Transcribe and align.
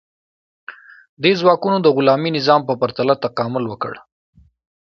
دې 1.21 1.31
ځواکونو 1.41 1.77
د 1.81 1.87
غلامي 1.95 2.29
نظام 2.37 2.61
په 2.65 2.73
پرتله 2.81 3.15
تکامل 3.25 3.63
وکړ. 3.67 3.93